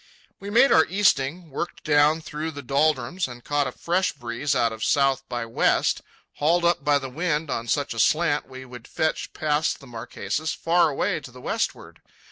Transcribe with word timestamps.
We 0.39 0.49
made 0.49 0.71
our 0.71 0.85
easting, 0.87 1.51
worked 1.51 1.83
down 1.83 2.21
through 2.21 2.49
the 2.49 2.63
doldrums, 2.63 3.27
and 3.27 3.43
caught 3.43 3.67
a 3.67 3.71
fresh 3.71 4.13
breeze 4.13 4.55
out 4.55 4.73
of 4.73 4.83
south 4.83 5.21
by 5.29 5.45
west. 5.45 6.01
Hauled 6.37 6.65
up 6.65 6.83
by 6.83 6.97
the 6.97 7.07
wind, 7.07 7.51
on 7.51 7.67
such 7.67 7.93
a 7.93 7.99
slant, 7.99 8.47
we 8.47 8.65
would 8.65 8.87
fetch 8.87 9.31
past 9.33 9.79
the 9.79 9.85
Marquesas 9.85 10.53
far 10.55 10.89
away 10.89 11.19
to 11.19 11.29
the 11.29 11.39
westward. 11.39 12.01